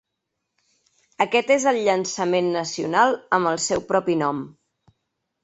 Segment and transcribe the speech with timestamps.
[1.25, 4.43] Aquest és el llançament nacional amb el seu propi nom.